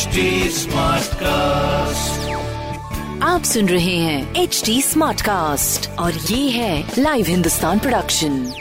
HD 0.00 0.22
Smartcast. 0.56 2.28
आप 3.22 3.42
सुन 3.44 3.68
रहे 3.68 3.96
हैं 3.96 4.34
एच 4.34 4.62
डी 4.66 4.82
स्मार्ट 4.82 5.20
कास्ट 5.20 5.88
और 5.98 6.12
ये 6.12 6.50
है 6.50 6.92
लाइव 6.98 7.26
हिंदुस्तान 7.26 7.78
प्रोडक्शन 7.78 8.52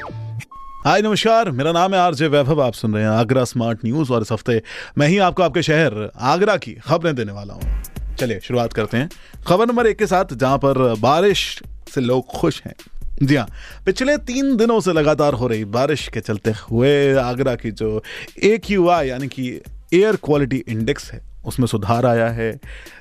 हाय 0.85 1.01
नमस्कार। 1.01 1.51
मेरा 1.51 1.71
नाम 1.71 1.93
है 1.93 1.99
आरजे 1.99 2.27
वैभव। 2.27 2.61
आप 2.61 2.73
सुन 2.73 2.93
रहे 2.93 3.03
हैं 3.03 3.09
आगरा 3.09 3.43
स्मार्ट 3.43 3.85
न्यूज़ 3.85 4.13
और 4.13 4.21
इस 4.21 4.31
हफ़्ते 4.31 4.61
मैं 4.97 5.07
ही 5.07 5.17
आपको 5.17 5.43
आपके 5.43 5.63
शहर 5.63 6.11
आगरा 6.19 6.57
की 6.57 6.73
खबरें 6.73 7.15
देने 7.15 7.31
वाला 7.31 7.53
हूँ। 7.53 7.81
चलिए 8.15 8.39
शुरुआत 8.39 8.73
करते 8.73 8.97
हैं। 8.97 9.09
खबर 9.47 9.67
नंबर 9.67 9.87
एक 9.87 9.97
के 9.97 10.07
साथ 10.07 10.25
जहाँ 10.33 10.57
पर 10.57 10.95
बारिश 10.99 11.61
से 11.95 12.01
लोग 12.01 12.27
खुश 12.27 12.61
हैं। 12.65 12.75
जी 13.23 13.35
हाँ 13.35 13.47
पिछले 13.85 14.17
तीन 14.17 14.55
दिनों 14.57 14.79
से 14.79 14.93
लगातार 14.93 15.33
हो 15.33 15.47
रही 15.47 15.65
बारिश 15.65 16.07
के 16.07 16.19
चलते 16.19 16.53
हुए 16.61 17.13
आगरा 17.15 17.55
की 17.55 17.71
जो 17.71 18.03
ए 18.43 18.57
क्यू 18.57 18.89
आई 18.89 19.07
यानी 19.07 19.27
कि 19.27 19.61
एयर 19.93 20.15
क्वालिटी 20.15 20.63
इंडेक्स 20.67 21.11
है 21.11 21.28
उसमें 21.49 21.65
सुधार 21.67 22.05
आया 22.05 22.27
है। 22.29 22.51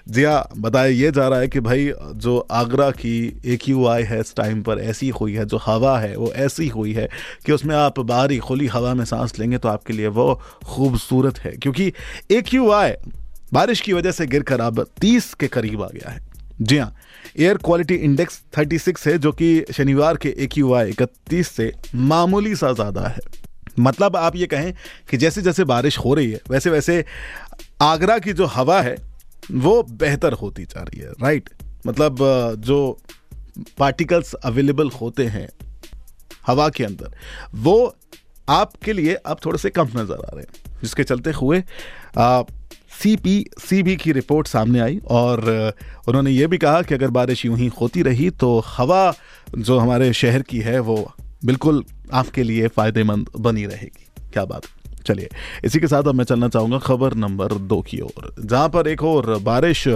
जी 0.09 0.25
हाँ 0.25 0.49
बताया 0.59 0.87
ये 0.89 1.11
जा 1.11 1.29
रहा 1.29 1.39
है 1.41 1.49
कि 1.49 1.61
भाई, 1.61 1.93
जो 2.15 2.39
आगरा 2.53 2.91
की 2.93 3.41
ए 3.45 3.57
क्यू 3.57 3.87
आई 3.87 4.03
है 4.03 4.21
इस 4.21 4.35
टाइम 4.37 4.63
पर, 4.63 4.79
ऐसी 4.81 5.09
हुई 5.11 5.35
है, 5.35 5.45
जो 5.47 5.61
हवा 5.65 5.99
है, 6.01 6.15
वो 6.17 6.33
ऐसी 6.39 6.69
हुई 6.69 6.93
है 6.93 7.09
कि 7.47 7.53
उसमें 7.53 7.75
आप 7.77 8.01
बाहरी 8.01 8.39
खुली 8.41 8.67
हवा 8.67 8.95
में 8.95 9.05
सांस 9.05 9.39
लेंगे 9.39 9.59
तो 9.59 9.69
आपके 9.69 9.93
लिए 9.93 10.07
वो 10.09 10.35
खूबसूरत 10.67 11.39
है। 11.39 11.53
क्योंकि 11.53 11.93
ए 12.31 12.41
क्यू 12.43 12.71
आई 12.73 12.93
बारिश 13.53 13.81
की 13.81 13.93
वजह 13.93 14.13
से 14.13 14.27
गिर 14.27 14.43
कर 14.43 14.61
अब 14.61 14.83
तीस 15.01 15.33
के 15.35 15.49
करीब 15.49 15.83
आ 15.83 15.89
गया 15.89 16.11
है। 16.11 16.21
जी 16.61 16.79
हाँ 16.79 16.95
एयर 17.39 17.57
क्वालिटी 17.57 17.95
इंडेक्स 17.95 18.41
36 18.57 19.07
है, 19.07 19.19
जो 19.19 19.33
कि 19.33 19.65
शनिवार 19.73 20.17
के 20.17 20.35
ए 20.39 20.47
क्यू 20.47 20.73
आई 20.75 20.91
इकतीस 20.91 21.49
से 21.49 21.73
मामूली 21.95 22.55
सा 22.57 22.73
ज़्यादा 22.73 23.07
है। 23.09 23.21
मतलब 23.81 24.17
आप 24.17 24.37
ये 24.37 24.47
कहें 24.47 24.73
कि 25.11 25.17
जैसे 25.17 25.43
जैसे 25.43 25.65
बारिश 25.65 25.99
हो 25.99 26.15
रही 26.15 26.31
है 26.31 26.41
वैसे 26.51 26.71
वैसे 26.71 27.05
आगरा 27.81 28.19
की 28.19 28.33
जो 28.33 28.47
हवा 28.47 28.81
है, 28.83 28.97
वो 29.53 29.83
बेहतर 29.93 30.33
होती 30.35 30.65
जा 30.65 30.83
रही 30.83 31.01
है 31.01 31.11
राइट 31.23 31.51
मतलब 31.87 32.17
जो 32.61 32.79
पार्टिकल्स 33.79 34.33
अवेलेबल 34.35 34.91
होते 34.91 35.27
हैं, 35.27 35.49
हवा 36.47 36.69
के 36.69 36.85
अंदर, 36.85 37.15
वो 37.55 37.97
आपके 38.49 38.93
लिए 38.93 39.15
अब 39.15 39.41
थोड़े 39.45 39.59
से 39.59 39.71
कम 39.71 39.89
नज़र 39.97 40.25
आ 40.25 40.35
रहे 40.35 40.41
हैं। 40.41 40.81
जिसके 40.83 41.05
चलते 41.05 41.31
हुए 41.33 41.63
सी 42.93 43.15
पी 43.17 43.45
सी 43.61 43.83
बी 43.83 43.97
की 43.97 44.13
रिपोर्ट 44.13 44.47
सामने 44.47 44.81
आई 44.81 44.99
और 45.09 45.73
उन्होंने 46.09 46.31
ये 46.31 46.47
भी 46.47 46.59
कहा 46.59 46.83
कि 46.83 46.95
अगर 46.95 47.11
बारिश 47.11 47.45
यूँ 47.45 47.57
ही 47.59 47.67
होती 47.81 48.03
रही 48.03 48.31
तो 48.33 48.59
हवा 48.67 49.13
जो 49.59 49.79
हमारे 49.79 50.13
शहर 50.13 50.43
की 50.43 50.61
है, 50.61 50.79
वो 50.81 51.13
बिल्कुल 51.45 51.85
आपके 52.13 52.43
लिए 52.43 52.69
फ़ायदेमंद 52.69 53.31
बनी 53.39 53.65
रहेगी। 53.67 54.07
क्या 54.33 54.45
बात 54.45 54.65
है? 54.65 54.78
चलिए, 55.09 55.29
इसी 55.65 55.81
के 55.81 55.87
साथ 55.87 56.03
अब 56.03 56.15
मैं 56.15 56.25
चलना 56.25 56.49
चाहूँगा 56.49 56.79
खबर 56.79 57.15
नंबर 57.15 57.53
दो 57.69 57.81
की 57.81 58.01
ओर। 58.01 58.33
जहाँ 58.41 58.69
पर 58.69 58.89
एक 58.89 59.03
और, 59.03 59.39
बारिश, 59.39 59.87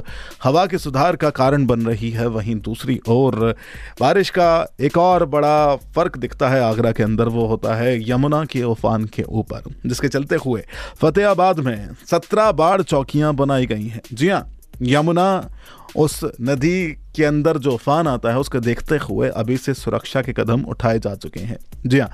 हवा 0.42 0.66
के 0.66 0.78
सुधार 0.78 1.16
का 1.16 1.30
कारण 1.30 1.66
बन 1.66 1.86
रही 1.86 2.10
है, 2.10 2.26
वहीं 2.28 2.54
दूसरी 2.60 3.00
ओर, 3.08 3.54
बारिश 4.00 4.30
का 4.30 4.50
एक 4.80 4.96
और 4.98 5.24
बड़ा 5.26 5.76
फ़र्क 5.76 6.18
दिखता 6.18 6.48
है 6.48 6.60
आगरा 6.60 6.92
के 6.92 7.02
अंदर, 7.02 7.28
वो 7.28 7.46
होता 7.46 7.74
है 7.74 8.10
यमुना 8.10 8.44
के 8.44 8.62
उफान 8.62 9.04
के 9.04 9.22
ऊपर, 9.22 9.70
जिसके 9.86 10.08
चलते 10.08 10.36
हुए 10.36 10.64
फतेहाबाद 10.96 11.60
में 11.60 11.94
सत्रह 12.10 12.50
बाढ़ 12.52 12.82
चौकियाँ 12.82 13.34
बनाई 13.34 13.66
गई 13.66 13.86
हैं। 13.86 14.00
जी 14.12 14.28
हाँ। 14.28 14.48
यमुना 14.82 15.50
उस 15.96 16.20
नदी 16.40 16.92
के 17.16 17.24
अंदर 17.24 17.58
जो 17.58 17.72
उफान 17.72 18.08
आता 18.08 18.30
है, 18.30 18.38
उसको 18.38 18.60
देखते 18.60 18.96
हुए 18.98 19.28
अभी 19.28 19.56
से 19.56 19.74
सुरक्षा 19.74 20.22
के 20.22 20.32
कदम 20.32 20.62
उठाए 20.64 20.98
जा 20.98 21.14
चुके 21.14 21.40
हैं। 21.40 21.58
जी 21.86 21.98
हाँ 21.98 22.10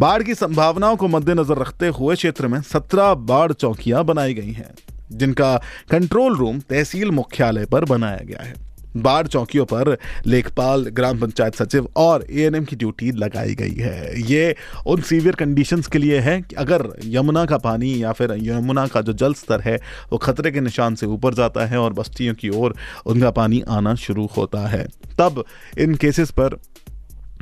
बाढ़ 0.00 0.22
की 0.22 0.34
संभावनाओं 0.34 0.96
को 0.96 1.08
मद्देनजर 1.08 1.58
रखते 1.58 1.88
हुए 1.88 2.14
क्षेत्र 2.16 2.48
में 2.48 2.60
सत्रह 2.62 3.14
बाढ़ 3.14 3.52
चौकियाँ 3.52 4.04
बनाई 4.04 4.34
गई 4.34 4.52
हैं, 4.52 4.74
जिनका 5.12 5.56
कंट्रोल 5.90 6.36
रूम 6.36 6.60
तहसील 6.60 7.10
मुख्यालय 7.10 7.66
पर 7.66 7.84
बनाया 7.84 8.20
गया 8.24 8.42
है। 8.42 8.54
बाढ़ 8.96 9.26
चौकियों 9.26 9.64
पर 9.64 9.96
लेखपाल, 10.26 10.84
ग्राम 10.84 11.20
पंचायत 11.20 11.54
सचिव 11.54 11.88
और 11.96 12.26
एएनएम 12.30 12.64
की 12.64 12.76
ड्यूटी 12.76 13.12
लगाई 13.12 13.54
गई 13.54 13.74
है। 13.74 14.20
ये 14.20 14.56
उन 14.86 15.00
सीवियर 15.00 15.34
कंडीशंस 15.34 15.86
के 15.86 15.98
लिए 15.98 16.18
है 16.18 16.40
कि 16.42 16.56
अगर 16.56 16.88
यमुना 17.04 17.44
का 17.44 17.58
पानी 17.58 18.02
या 18.02 18.12
फिर 18.12 18.36
यमुना 18.38 18.86
का 18.86 19.00
जो 19.00 19.12
जल 19.12 19.34
स्तर 19.34 19.60
है, 19.60 19.76
वो 20.12 20.18
खतरे 20.18 20.50
के 20.50 20.60
निशान 20.60 20.94
से 20.94 21.06
ऊपर 21.06 21.34
जाता 21.34 21.66
है 21.66 21.78
और 21.78 21.92
बस्तियों 21.92 22.34
की 22.34 22.48
ओर 22.48 22.74
उनका 23.06 23.30
पानी 23.30 23.62
आना 23.68 23.94
शुरू 23.94 24.28
होता 24.36 24.66
है। 24.68 24.86
तब 25.18 25.44
इन 25.78 25.94
केसेस 25.94 26.30
पर 26.30 26.60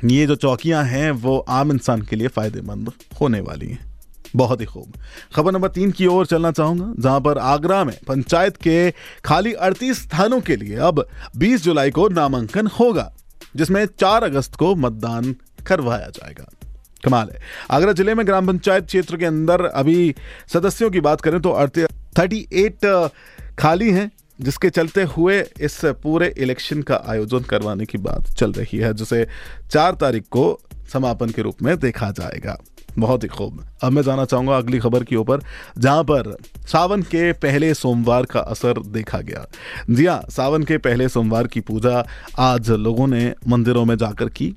ये 0.05 0.26
जो 0.26 0.34
चौकियाँ 0.34 0.84
हैं, 0.84 1.10
वो 1.10 1.38
आम 1.38 1.72
इंसान 1.72 2.03
के 2.03 2.16
लिए 2.16 2.28
फ़ायदेमंद 2.28 2.93
होने 3.21 3.41
वाली 3.41 3.69
हैं। 3.69 3.91
बहुत 4.37 4.60
ही 4.60 4.66
खूब। 4.66 4.93
खबर 5.34 5.53
नंबर 5.53 5.69
तीन 5.69 5.91
की 5.91 6.06
ओर 6.06 6.26
चलना 6.26 6.50
चाहूँगा, 6.53 6.93
जहाँ 6.98 7.20
पर 7.20 7.38
आगरा 7.38 7.82
में 7.84 7.97
पंचायत 8.09 8.56
के 8.59 8.91
खाली 9.25 9.53
38 9.60 10.03
स्थानों 10.03 10.41
के 10.41 10.56
लिए 10.56 10.76
अब 10.78 11.06
20 11.37 11.62
जुलाई 11.65 11.91
को 11.91 12.09
नामांकन 12.10 12.66
होगा, 12.78 13.12
जिसमें 13.56 13.84
4 13.88 14.25
अगस्त 14.25 14.54
को 14.54 14.75
मतदान 14.76 15.34
करवाया 15.66 16.09
जाएगा। 16.09 16.50
कमाल 17.04 17.28
है। 17.28 17.41
आगरा 17.70 17.93
ज़िले 17.93 18.15
में 18.15 18.26
ग्राम 18.26 18.47
पंचायत 18.47 18.87
क्षेत्र 18.87 19.16
के 19.16 19.26
अंदर 19.26 19.65
अभी 19.65 20.15
सदस्यों 20.53 20.91
की 20.91 21.00
बात 21.00 21.20
करें 21.20 21.41
तो 21.41 21.54
थर्टी 22.19 22.47
एट 22.54 22.87
खाली 23.59 23.91
हैं, 23.91 24.10
जिसके 24.38 24.70
चलते 24.70 25.03
हुए 25.06 25.41
इस 25.60 25.81
पूरे 26.03 26.32
इलेक्शन 26.38 26.82
का 26.82 27.03
आयोजन 27.06 27.41
करवाने 27.44 27.87
की 27.87 27.99
बात 27.99 28.31
चल 28.31 28.53
रही 28.53 28.78
है, 28.78 28.93
जिसे 28.94 29.26
चार 29.70 29.94
तारीख 29.94 30.25
को 30.31 30.60
समापन 30.93 31.31
के 31.31 31.43
रूप 31.43 31.62
में 31.62 31.76
देखा 31.78 32.10
जाएगा। 32.10 32.56
बहुत 32.98 33.22
ही 33.25 33.28
खूब। 33.28 33.62
अब 33.82 33.92
मैं 33.92 34.03
जाना 34.03 34.25
चाहूँगा 34.25 34.56
अगली 34.56 34.78
खबर 34.78 35.04
के 35.04 35.16
ऊपर 35.16 35.41
जहाँ 35.78 36.03
पर 36.04 36.36
सावन 36.66 37.03
के 37.03 37.32
पहले 37.32 37.72
सोमवार 37.75 38.25
का 38.25 38.41
असर 38.41 38.80
देखा 38.88 39.19
गया। 39.20 39.47
जी 39.91 40.06
हाँ 40.06 40.20
सावन 40.30 40.62
के 40.62 40.78
पहले 40.78 41.08
सोमवार 41.08 41.47
की 41.47 41.60
पूजा 41.60 42.04
आज 42.38 42.70
लोगों 42.70 43.06
ने 43.06 43.32
मंदिरों 43.48 43.84
में 43.84 43.97
जाकर 43.97 44.28
की। 44.28 44.54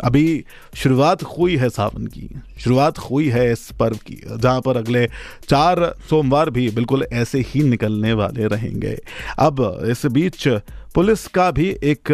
अभी 0.00 0.44
शुरुआत 0.74 1.22
हुई 1.22 1.56
है 1.56 1.68
सावन 1.70 2.06
की, 2.06 2.28
शुरुआत 2.58 2.98
हुई 2.98 3.28
है 3.28 3.50
इस 3.52 3.68
पर्व 3.72 3.96
की, 3.96 4.20
जहाँ 4.36 4.60
पर 4.60 4.76
अगले 4.76 5.06
चार 5.48 5.84
सोमवार 6.10 6.50
भी 6.50 6.68
बिल्कुल 6.70 7.06
ऐसे 7.12 7.40
ही 7.40 7.62
निकलने 7.62 8.12
वाले 8.12 8.46
रहेंगे। 8.46 8.96
अब 9.38 9.60
इस 9.90 10.06
बीच 10.06 10.48
पुलिस 10.94 11.26
का 11.26 11.50
भी 11.50 11.68
एक 11.82 12.12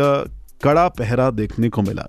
कड़ा 0.62 0.88
पहरा 0.88 1.30
देखने 1.30 1.68
को 1.68 1.82
मिला। 1.82 2.06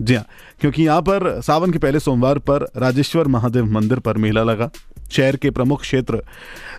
जी 0.00 0.14
हाँ 0.14 0.26
क्योंकि 0.60 0.82
यहाँ 0.82 1.02
पर 1.02 1.40
सावन 1.40 1.72
के 1.72 1.78
पहले 1.78 2.00
सोमवार 2.00 2.38
पर 2.40 2.66
राजेश्वर 2.76 3.26
महादेव 3.26 3.64
मंदिर 3.64 3.98
पर 3.98 4.16
मेला 4.16 4.42
लगा। 4.42 4.70
शहर 5.12 5.36
के 5.36 5.50
प्रमुख 5.50 5.80
क्षेत्र, 5.80 6.22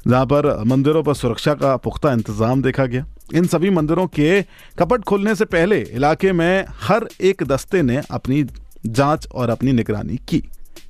जहाँ 0.08 0.26
पर 0.26 0.64
मंदिरों 0.64 1.04
पर 1.04 1.14
सुरक्षा 1.14 1.54
का 1.54 1.76
पुख्ता 1.78 2.12
इंतज़ाम 2.14 2.62
देखा 2.62 2.86
गया। 2.86 3.06
इन 3.36 3.48
सभी 3.48 3.70
मंदिरों 3.70 4.06
के 4.10 4.42
कपट 4.80 5.04
खोलने 5.04 5.36
से 5.36 5.46
पहले 5.46 5.80
इलाके 5.80 6.32
में 6.32 6.66
हर 6.82 7.08
एक 7.22 7.44
दस्ते 7.44 7.82
ने 7.82 8.02
अपनी 8.12 8.44
जाँच 8.86 9.28
और 9.28 9.50
अपनी 9.50 9.72
निगरानी 9.72 10.18
की। 10.30 10.44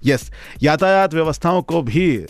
यस, 0.05 0.31
यातायात 0.63 1.13
व्यवस्थाओं 1.13 1.61
को 1.61 1.81
भी 1.81 2.25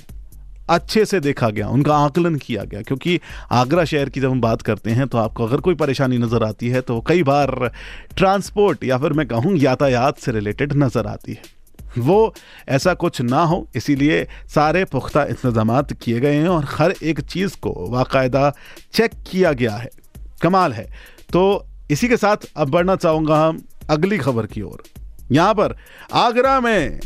अच्छे 0.70 1.04
से 1.06 1.20
देखा 1.20 1.50
गया, 1.50 1.68
उनका 1.70 1.96
आकलन 1.98 2.36
किया 2.38 2.64
गया, 2.64 2.82
क्योंकि 2.82 3.20
आगरा 3.54 3.86
शहर 3.86 4.10
की 4.10 4.20
जब 4.20 4.32
हम 4.32 4.42
बात 4.42 4.62
करते 4.62 4.92
हैं 4.92 5.08
तो 5.08 5.18
आपको 5.18 5.46
अगर 5.46 5.60
कोई 5.60 5.76
परेशानी 5.76 6.18
नज़र 6.18 6.44
आती 6.44 6.70
है 6.70 6.82
तो 6.82 7.00
कई 7.08 7.24
बार 7.24 7.72
ट्रांसपोर्ट 8.18 8.84
या 8.84 8.98
फिर 8.98 9.14
मैं 9.14 9.28
कहूँ 9.28 9.56
यातायात 9.58 10.18
से 10.18 10.32
रिलेटेड 10.32 10.74
नज़र 10.76 11.08
आती 11.08 11.34
है। 11.34 11.56
वो 12.00 12.34
ऐसा 12.70 12.94
कुछ 12.96 13.22
ना 13.22 13.42
हो, 13.42 13.68
इसीलिए 13.76 14.26
सारे 14.48 14.84
पुख्ता 14.86 15.24
इंतज़ाम 15.26 15.82
किए 15.94 16.20
गए 16.20 16.36
हैं 16.36 16.48
और 16.50 16.66
हर 16.70 16.94
एक 16.94 17.20
चीज़ 17.22 17.56
को 17.62 17.72
बाकायदा 17.90 18.50
चेक 18.94 19.12
किया 19.32 19.52
गया 19.54 19.76
है। 19.76 19.90
कमाल 20.42 20.74
है। 20.74 20.86
तो 21.34 21.66
इसी 21.92 22.08
के 22.08 22.18
साथ 22.18 22.46
अब 22.56 22.70
बढ़ना 22.70 22.96
चाहूँगा 22.98 23.38
हम 23.38 23.62
अगली 23.90 24.18
खबर 24.18 24.46
की 24.46 24.62
ओर। 24.62 24.84
यहाँ 25.32 25.54
पर 25.54 25.76
आगरा 26.16 26.60
में 26.62 27.00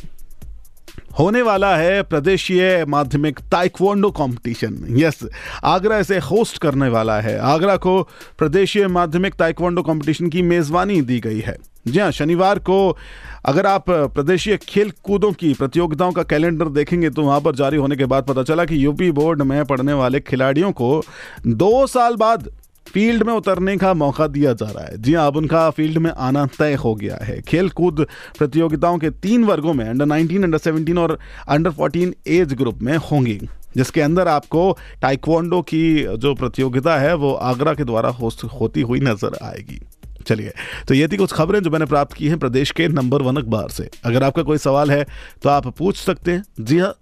होने 1.20 1.42
वाला 1.42 1.76
है 1.78 2.02
प्रदेशीय 2.04 2.86
माध्यमिक 2.86 3.40
ताइक्वांडो 3.52 4.10
कंपटीशन। 4.12 4.78
यस, 4.90 5.20
आगरा 5.64 5.98
इसे 5.98 6.18
होस्ट 6.20 6.58
करने 6.58 6.88
वाला 6.90 7.20
है। 7.22 7.38
आगरा 7.40 7.76
को 7.78 8.02
प्रदेशीय 8.38 8.88
माध्यमिक 8.88 9.36
ताइक्वांडो 9.36 9.82
कंपटीशन 9.82 10.30
की 10.30 10.42
मेजबानी 10.42 11.02
दी 11.02 11.20
गई 11.20 11.40
है। 11.40 11.58
जी 11.88 12.00
हाँ 12.00 12.12
शनिवार 12.12 12.60
को 12.60 12.98
अगर 13.46 13.66
आप 13.66 13.90
प्रदेशीय 13.90 14.58
खेल 14.58 14.92
कूदों 15.04 15.32
की 15.32 15.54
प्रतियोगिताओं 15.54 16.12
का 16.12 16.24
कैलेंडर 16.24 16.70
देखेंगे 16.70 17.10
तो 17.10 17.22
वहाँ 17.22 17.40
पर 17.42 17.56
जारी 17.56 17.78
होने 17.78 17.96
के 17.96 18.06
बाद 18.06 18.24
पता 18.24 18.44
चला 18.44 18.66
कि 18.66 18.84
यूपी 18.86 19.12
बोर्ड 19.12 19.42
में 19.42 19.64
पढ़ने 19.66 19.94
वाले 19.94 20.20
खिलाड़ियों 20.20 20.72
को 20.72 21.04
दो 21.48 21.88
साल 21.88 22.16
बाद 22.16 22.50
फ़ील्ड 22.94 23.24
में 23.24 23.34
उतरने 23.34 23.76
का 23.78 23.94
मौका 23.94 24.28
दिया 24.28 24.54
जा 24.54 24.66
रहा 24.68 24.86
है। 24.86 24.98
जी 24.98 25.14
हाँ 25.14 25.28
अब 25.28 25.38
उनका 25.38 25.70
फ़ील्ड 25.70 25.98
में 25.98 26.10
आना 26.12 26.46
तय 26.60 26.74
हो 26.76 26.94
गया 26.96 27.18
है। 27.24 27.40
खेल 27.42 27.70
कूद 27.72 28.06
प्रतियोगिताओं 28.38 28.98
के 28.98 29.10
तीन 29.22 29.44
वर्गों 29.44 29.74
में 29.74 29.86
अंडर 29.86 30.06
19, 30.08 30.44
अंडर 30.44 30.58
17 30.60 30.98
और 30.98 31.18
अंडर 31.48 31.72
14 31.74 32.14
एज 32.30 32.54
ग्रुप 32.54 32.82
में 32.82 32.96
होंगी 33.02 33.40
जिसके 33.78 34.02
अंदर 34.02 34.28
आपको 34.28 34.72
टाइक्वांडो 35.02 35.62
की 35.64 35.84
जो 36.18 36.34
प्रतियोगिता 36.36 36.98
है 36.98 37.14
वो 37.16 37.34
आगरा 37.34 37.74
के 37.74 37.84
द्वारा 37.84 38.10
होस्ट 38.12 38.44
होती 38.54 38.82
हुई 38.82 39.00
नज़र 39.00 39.38
आएगी। 39.44 39.80
चलिए 40.28 40.52
तो 40.88 40.94
ये 40.94 41.08
थी 41.08 41.18
कुछ 41.18 41.32
खबरें 41.34 41.60
जो 41.60 41.70
मैंने 41.70 41.86
प्राप्त 41.86 42.14
की 42.14 42.28
हैं 42.28 42.40
प्रदेश 42.40 42.72
के 42.72 42.88
नंबर 42.90 43.22
वन 43.22 43.38
अखबार 43.38 43.70
से। 43.70 43.90
अगर 44.06 44.24
आपका 44.24 44.44
कोई 44.44 44.58
सवाल 44.60 44.92
है 44.92 45.06
तो 45.44 45.50
आप 45.50 45.68
पूछ 45.78 45.98
सकते 45.98 46.32
हैं। 46.32 46.44
जी 46.62 46.80
हाँ 46.80 46.94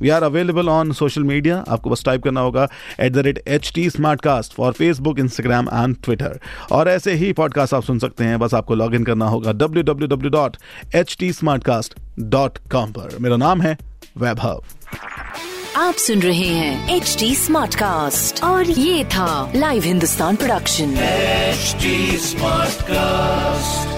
we 0.00 0.08
are 0.08 0.22
available 0.22 0.68
on 0.68 0.92
social 0.92 1.22
media 1.22 1.64
आपको 1.68 1.90
बस 1.90 2.04
टाइप 2.04 2.22
करना 2.22 2.40
होगा 2.40 2.68
at 3.00 3.12
the 3.12 3.18
rate 3.18 3.42
H 3.48 3.72
T 3.74 3.88
smart 3.90 4.20
cast 4.20 4.52
for 4.52 4.72
Facebook 4.72 5.18
Instagram 5.18 5.68
and 5.74 5.96
Twitter 6.04 6.38
और 6.72 6.88
ऐसे 6.88 7.14
ही 7.14 7.32
पॉडकास्ट 7.32 7.74
आप 7.74 7.82
सुन 7.82 7.98
सकते 7.98 8.24
हैं। 8.24 8.38
बस 8.38 8.54
आपको 8.54 8.74
लॉग 8.74 8.94
इन 8.94 9.04
करना 9.04 9.28
होगा 9.28 9.52
W 9.52 9.82
W 9.82 10.08
W 10.08 10.30
dot 10.30 10.56
H 10.94 11.16
T 11.20 11.32
smart 11.32 11.64
cast 11.64 11.94
dot 12.20 12.58
com 12.72 12.92
पर। 12.92 13.16
मेरा 13.20 13.36
नाम 13.36 13.62
है 13.62 13.76
वैभव। 14.18 14.64
आप 15.76 15.94
सुन 15.94 16.22
रहे 16.22 16.48
हैं 16.48 16.96
एच 16.96 17.16
टी 17.20 17.34
स्मार्ट 17.34 17.74
कास्ट 17.74 18.42
और 18.44 18.70
ये 18.70 19.04
था 19.04 19.52
live 19.56 19.82
Hindustan 19.82 20.36
production 20.36 20.94
smart 22.18 22.78
Smartcast. 22.78 23.97